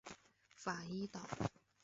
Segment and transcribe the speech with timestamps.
[0.57, 1.21] 法伊岛。